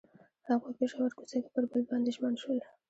[0.49, 2.59] هغوی په ژور کوڅه کې پر بل باندې ژمن شول.